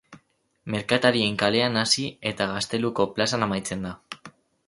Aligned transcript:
Merkatarien 0.75 1.35
kalean 1.43 1.77
hasi 1.81 2.07
eta 2.31 2.47
Gazteluko 2.53 3.07
plazan 3.19 3.47
amaitzen 3.49 3.87
da. 3.89 3.95